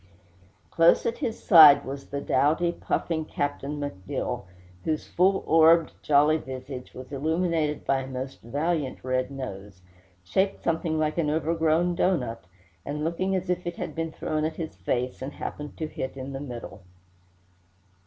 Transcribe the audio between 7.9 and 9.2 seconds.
a most valiant